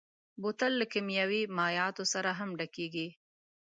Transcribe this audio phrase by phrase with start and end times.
[0.41, 3.07] بوتل له کيمیاوي مایعاتو سره هم ډکېږي.